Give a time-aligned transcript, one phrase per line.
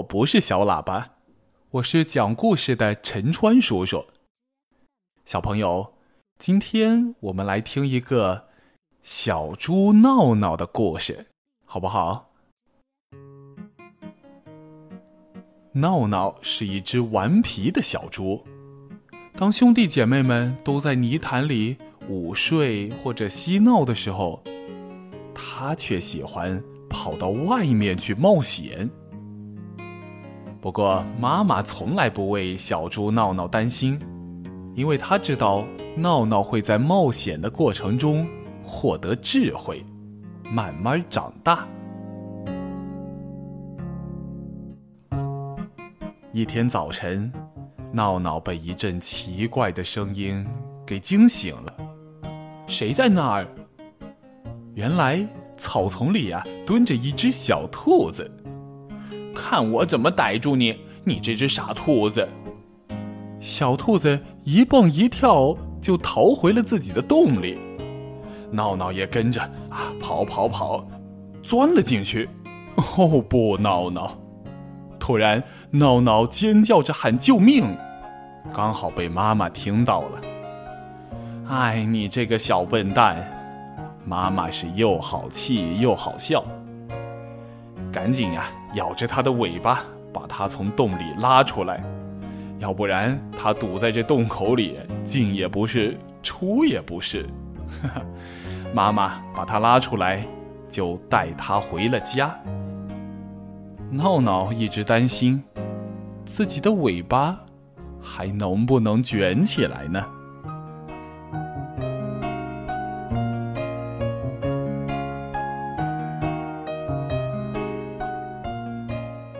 [0.00, 1.10] 我不是小喇叭，
[1.72, 4.06] 我是讲故事的陈川叔叔。
[5.26, 5.92] 小朋友，
[6.38, 8.48] 今天我们来听一个
[9.02, 11.26] 小猪闹闹的故事，
[11.66, 12.30] 好不好？
[15.72, 18.44] 闹闹是一只顽皮的小猪，
[19.36, 21.76] 当兄弟姐妹们都在泥潭里
[22.08, 24.42] 午睡或者嬉闹的时候，
[25.34, 28.88] 他却喜欢跑到外面去冒险。
[30.60, 33.98] 不过，妈妈从来不为小猪闹闹担心，
[34.74, 35.64] 因为她知道
[35.96, 38.28] 闹闹会在冒险的过程中
[38.62, 39.82] 获得智慧，
[40.52, 41.66] 慢慢长大。
[46.32, 47.32] 一天早晨，
[47.90, 50.46] 闹闹被一阵奇怪的声音
[50.86, 51.74] 给惊醒了。
[52.66, 53.48] 谁在那儿？
[54.74, 58.30] 原来草丛里啊，蹲着一只小兔子。
[59.40, 62.28] 看我怎么逮住你，你这只傻兔子！
[63.40, 67.58] 小兔子一蹦一跳就逃回了自己的洞里，
[68.50, 70.86] 闹闹也跟着啊跑跑跑，
[71.42, 72.28] 钻了进去。
[72.98, 74.12] 哦不，闹闹！
[74.98, 77.64] 突然，闹闹尖叫着喊救命，
[78.54, 80.20] 刚好被妈妈听到了。
[81.48, 83.26] 哎，你这个小笨蛋！
[84.04, 86.44] 妈妈是又好气又好笑。
[87.92, 91.82] 赶紧呀，咬着它的尾巴，把它从洞里拉出来，
[92.58, 97.28] 要不然它堵在这洞口里，进也不是，出也不是。
[98.74, 100.24] 妈妈把它拉出来，
[100.68, 102.32] 就带它回了家。
[103.90, 105.42] 闹闹一直担心，
[106.24, 107.40] 自己的尾巴
[108.00, 110.06] 还能不能卷起来呢？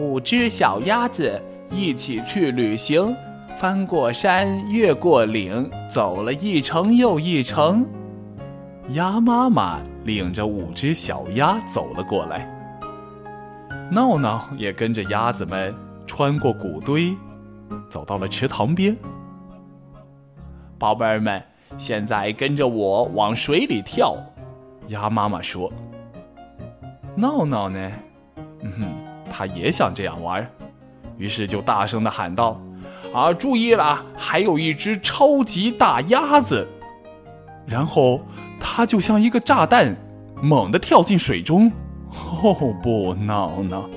[0.00, 1.38] 五只小鸭子
[1.70, 3.14] 一起去旅行，
[3.54, 7.86] 翻过山，越过岭，走了一程又一程。
[8.92, 12.48] 鸭妈妈领着五只小鸭走了过来，
[13.90, 15.74] 闹闹也跟着鸭子们
[16.06, 17.14] 穿过谷堆，
[17.90, 18.96] 走到了池塘边。
[20.78, 21.42] 宝贝儿们，
[21.76, 24.16] 现在跟着我往水里跳。
[24.88, 25.70] 鸭妈妈说
[27.14, 27.92] ：“闹闹呢？
[28.62, 28.88] 嗯哼。”
[29.30, 30.46] 他也想这样玩，
[31.16, 32.60] 于是就大声的喊道
[33.14, 36.66] ：“啊，注意了，还有一只超级大鸭子！”
[37.64, 38.20] 然后
[38.58, 39.96] 他就像一个炸弹，
[40.42, 41.70] 猛地跳进水中。
[42.42, 43.88] 哦不，闹闹！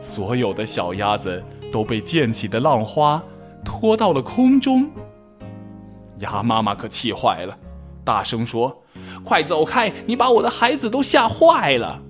[0.00, 3.22] 所有的小鸭子都被溅起的浪花
[3.64, 4.88] 拖到了空中。
[6.20, 7.54] 鸭妈妈可气坏了，
[8.02, 8.74] 大声说
[9.22, 9.92] ：“快走开！
[10.06, 12.00] 你把我的孩子都吓坏了！”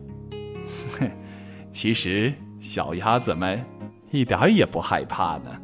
[1.78, 3.62] 其实，小鸭子们
[4.10, 5.60] 一点也不害怕呢。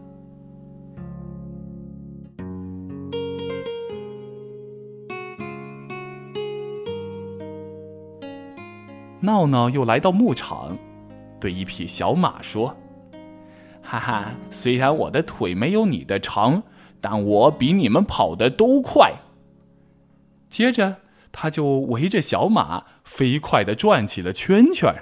[9.23, 10.77] 闹闹又来到牧场，
[11.41, 12.77] 对一匹小马说
[13.83, 16.63] ：“哈哈，虽然我的腿没有你的长，
[17.01, 19.15] 但我比你们跑的都快。”
[20.51, 20.99] 接着，
[21.33, 24.95] 他就围着小马飞快的转起了圈圈。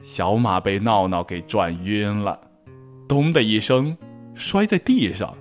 [0.00, 2.38] 小马被闹闹给转晕了，
[3.08, 3.96] 咚的一声
[4.34, 5.34] 摔在地上。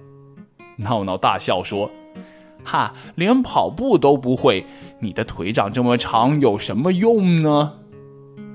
[0.77, 1.89] 闹闹大笑说
[2.63, 4.65] ：“哈，连跑步都不会，
[4.99, 7.73] 你的腿长这么长有什么用呢？”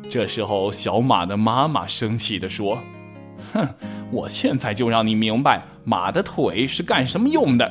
[0.08, 2.78] 这时候，小马的妈妈生气的说
[3.52, 3.68] ：“哼，
[4.10, 7.70] 我现在就让你明白马的腿是干什么用的。”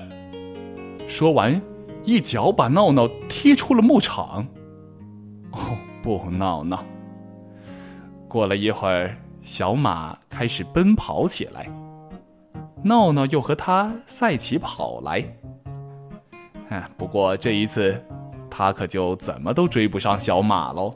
[1.08, 1.60] 说完，
[2.04, 4.46] 一脚把闹闹踢出了牧场。
[5.52, 5.60] 哦，
[6.04, 6.84] 不，闹闹。
[8.28, 11.70] 过了一会儿，小马开始奔跑起来，
[12.84, 15.24] 闹闹又和他赛起跑来。
[16.70, 18.04] 哎，不过这一次，
[18.50, 20.94] 他可就怎么都追不上小马喽。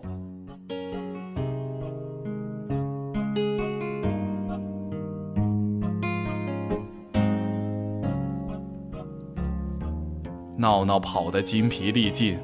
[10.58, 12.38] 闹闹跑得筋疲力尽，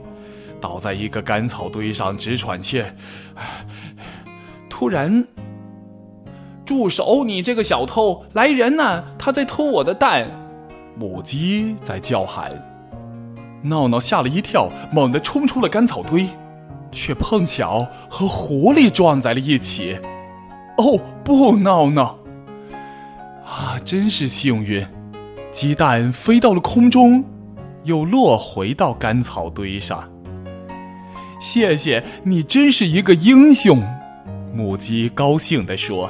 [0.59, 2.81] 倒在一个干草堆上直喘气。
[4.79, 5.25] 突然，
[6.63, 7.23] 住手！
[7.25, 9.03] 你这个小偷，来人呐！
[9.17, 10.29] 他在偷我的蛋。
[10.95, 12.51] 母鸡在叫喊。
[13.63, 16.27] 闹闹吓了一跳，猛地冲出了干草堆，
[16.91, 19.97] 却碰巧和狐狸撞在了一起。
[20.77, 22.19] 哦不，闹闹！
[23.43, 24.85] 啊，真是幸运！
[25.49, 27.25] 鸡蛋飞到了空中，
[27.83, 30.07] 又落回到干草堆上。
[31.39, 33.81] 谢谢你，真是一个英雄。
[34.53, 36.09] 母鸡高兴地说：“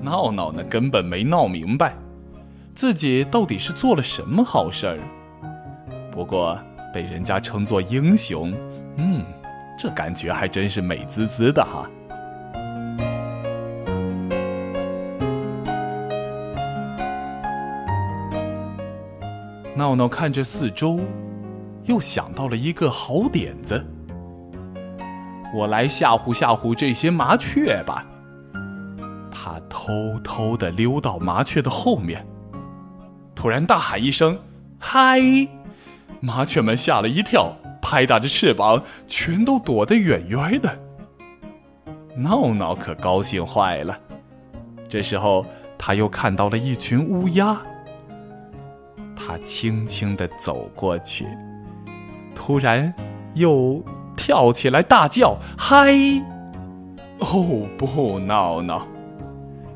[0.00, 1.94] 闹闹呢，根本没闹明白，
[2.74, 4.98] 自己到底是做了什么好事儿。
[6.12, 6.58] 不过
[6.94, 8.54] 被人家称作英雄，
[8.96, 9.24] 嗯，
[9.76, 11.90] 这感觉还真是美滋滋的哈。
[19.74, 21.00] 闹闹看着四周，
[21.84, 23.84] 又想到了一个好点子。
[25.54, 28.06] 我来吓唬吓唬这些麻雀吧。
[29.30, 32.26] 他偷偷的溜到麻雀的后面，
[33.34, 34.38] 突然大喊一声
[34.78, 35.20] ：“嗨！”
[36.20, 40.78] 麻雀们吓了一跳，拍打着翅膀，全都躲得远远的。
[42.16, 43.96] 闹闹可高兴坏了。
[44.88, 45.44] 这时候，
[45.76, 47.60] 他又看到了一群乌鸦。
[49.14, 51.26] 他轻轻的走过去，
[52.34, 52.92] 突然
[53.34, 53.84] 又
[54.26, 55.94] 跳起来大叫：“嗨！”
[57.22, 58.84] 哦不，闹闹！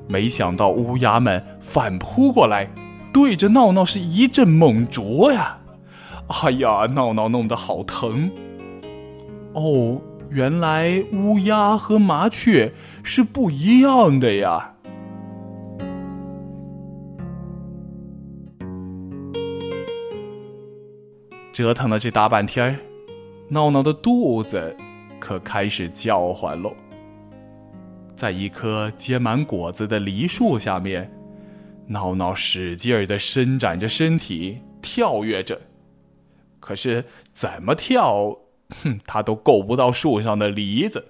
[0.09, 2.69] 没想到乌鸦们反扑过来，
[3.13, 5.59] 对着闹闹是一阵猛啄呀！
[6.43, 8.29] 哎呀，闹闹弄得好疼！
[9.53, 10.01] 哦，
[10.31, 12.73] 原来乌鸦和麻雀
[13.05, 14.75] 是不一样的呀。
[21.53, 22.90] 折腾了这大半天儿
[23.53, 24.77] 闹闹的肚子
[25.19, 26.73] 可开始叫唤喽。
[28.15, 31.11] 在一棵结满果子的梨树下面，
[31.89, 35.61] 闹闹使劲儿的伸展着身体，跳跃着。
[36.61, 38.39] 可是怎么跳，
[38.85, 41.05] 哼，他都够不到树上的梨子。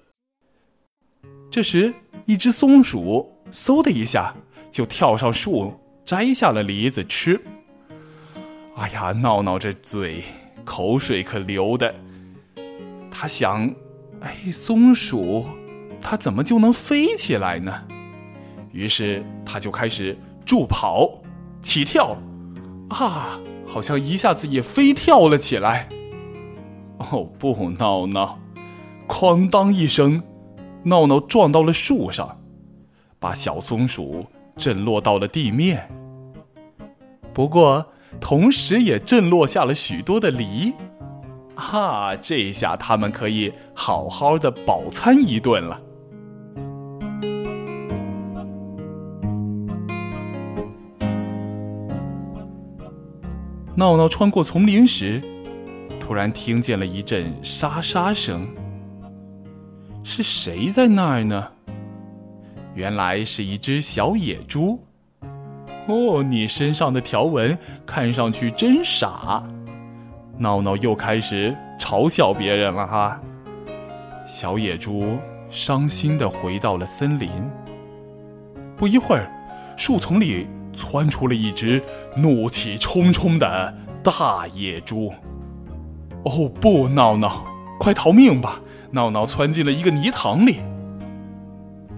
[1.51, 1.93] 这时，
[2.25, 4.35] 一只松鼠嗖的一下
[4.71, 7.39] 就跳上树，摘下了梨子吃。
[8.77, 10.25] 哎呀，闹闹这嘴，
[10.65, 11.95] 口水可流的。
[13.21, 13.71] 他想，
[14.23, 15.45] 哎，松鼠，
[16.01, 17.83] 它怎么就能飞起来呢？
[18.73, 21.21] 于是他就开始助跑、
[21.61, 22.17] 起跳，
[22.89, 25.87] 啊，好像一下子也飞跳了起来。
[26.97, 28.39] 哦不，闹闹，
[29.07, 30.23] 哐当一声，
[30.85, 32.41] 闹闹撞到了树上，
[33.19, 34.25] 把小松鼠
[34.57, 35.91] 震落到了地面。
[37.35, 37.87] 不过。
[38.21, 40.75] 同时也震落下了许多的梨，
[41.61, 42.17] 哈！
[42.17, 45.81] 这下他们可以好好的饱餐一顿了。
[53.77, 55.23] 闹闹穿过丛林时，
[56.01, 58.49] 突然听见了一阵沙沙声。
[60.03, 61.53] 是谁在那儿呢？
[62.75, 64.83] 原来是一只小野猪。
[65.87, 69.43] 哦，你身上的条纹看上去真傻！
[70.41, 73.21] 闹闹又开始嘲笑别人了哈。
[74.27, 75.19] 小野猪
[75.51, 77.29] 伤心的回到了森林。
[78.75, 79.31] 不一会儿，
[79.77, 81.83] 树丛里窜出了一只
[82.17, 85.13] 怒气冲冲的大野猪。
[86.25, 87.45] 哦不，闹闹，
[87.79, 88.61] 快逃命吧！
[88.93, 90.61] 闹闹窜进了一个泥塘里。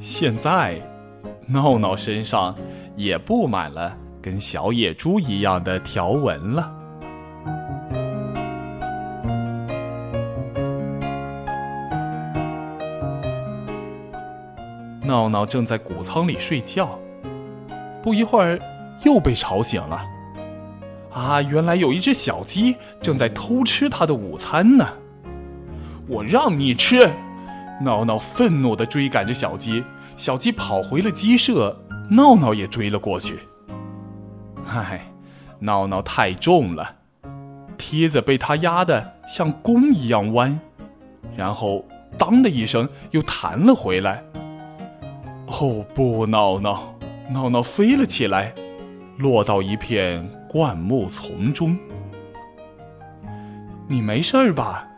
[0.00, 0.80] 现在，
[1.46, 2.54] 闹闹身上。
[2.94, 6.70] 也布满了跟小野猪一样的条纹了。
[15.04, 16.98] 闹闹正在谷仓里睡觉，
[18.02, 18.58] 不一会儿
[19.04, 20.06] 又被吵醒了。
[21.12, 24.88] 啊，原来有一只小鸡正在偷吃它的午餐呢！
[26.08, 27.10] 我让你吃！
[27.82, 29.84] 闹闹愤怒的追赶着小鸡，
[30.16, 31.76] 小鸡跑回了鸡舍。
[32.10, 33.38] 闹闹也追了过去。
[34.66, 35.12] 唉，
[35.58, 36.96] 闹闹太重了，
[37.76, 40.60] 梯子被他压得像弓一样弯，
[41.36, 41.84] 然后
[42.18, 44.22] 当的一声又弹了回来。
[45.46, 46.94] 哦不，闹闹，
[47.30, 48.54] 闹闹飞了起来，
[49.18, 51.76] 落到一片灌木丛中。
[53.88, 54.88] 你没事儿吧？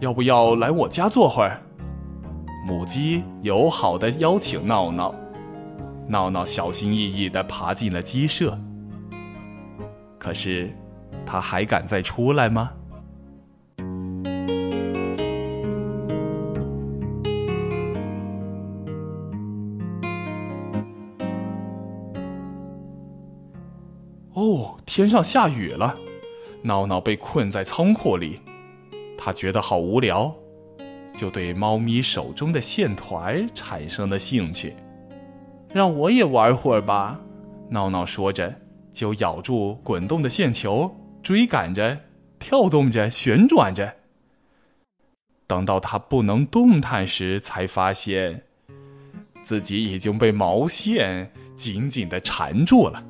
[0.00, 1.60] 要不要来我家坐会儿？
[2.66, 5.14] 母鸡友好的邀请闹闹。
[6.06, 8.58] 闹闹小心翼翼的爬进了鸡舍，
[10.18, 10.74] 可是，
[11.26, 12.72] 他还敢再出来吗？
[24.98, 25.96] 天上下雨了，
[26.62, 28.40] 闹闹被困在仓库里，
[29.16, 30.34] 他觉得好无聊，
[31.16, 34.74] 就对猫咪手中的线团产生了兴趣。
[35.72, 37.20] 让我也玩会儿吧，
[37.70, 38.52] 闹闹说着，
[38.90, 42.00] 就咬住滚动的线球，追赶着，
[42.40, 43.94] 跳动着，旋转着。
[45.46, 48.42] 等到他不能动弹时，才发现
[49.42, 53.04] 自己已经被毛线紧紧的缠住了。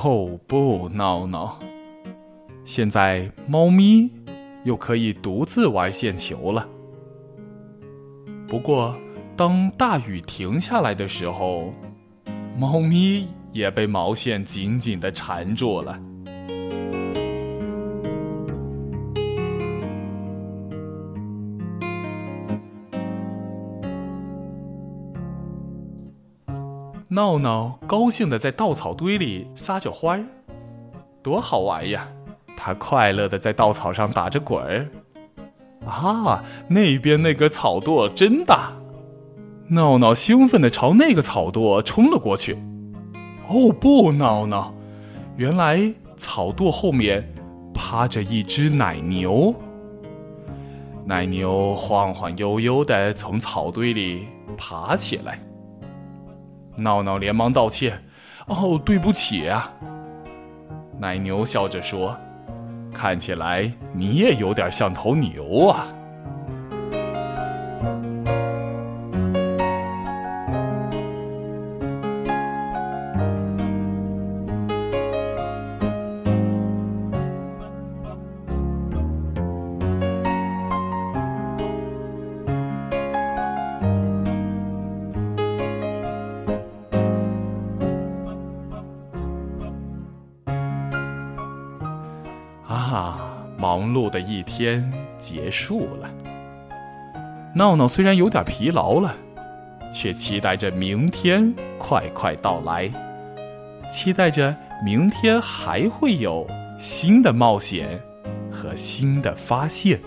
[0.00, 1.58] 哦不，闹闹！
[2.64, 4.08] 现在猫咪
[4.64, 6.68] 又可以独自玩线球了。
[8.46, 8.94] 不过，
[9.36, 11.74] 当大雨停下来的时候，
[12.56, 16.00] 猫咪也被毛线紧紧的缠住了。
[27.18, 30.24] 闹闹高兴的在稻草堆里撒着欢儿，
[31.20, 32.06] 多好玩呀！
[32.56, 34.88] 他快乐的在稻草上打着滚儿。
[35.84, 38.70] 啊，那边那个草垛真大！
[39.66, 42.56] 闹闹兴奋的朝那个草垛冲了过去。
[43.48, 44.72] 哦不，闹闹，
[45.36, 47.34] 原来草垛后面
[47.74, 49.52] 趴着一只奶牛。
[51.04, 55.40] 奶牛晃晃悠悠的从草堆里爬起来。
[56.78, 58.02] 闹闹连忙道歉
[58.46, 59.72] ：“哦，对不起啊。”
[60.98, 62.16] 奶牛笑着说
[62.94, 65.86] ：“看起来你也有点像头牛啊。”，
[93.88, 96.10] 忙碌的一天结束了。
[97.54, 99.14] 闹闹虽然有点疲劳了，
[99.90, 102.90] 却期待着明天快快到来，
[103.90, 104.54] 期待着
[104.84, 106.46] 明天还会有
[106.78, 107.98] 新的冒险
[108.52, 109.98] 和新的发现。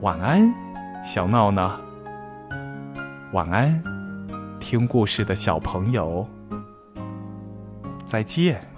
[0.00, 0.50] 晚安，
[1.04, 1.78] 小闹闹。
[3.34, 3.82] 晚安，
[4.58, 6.26] 听故事的小朋友。
[8.06, 8.71] 再见。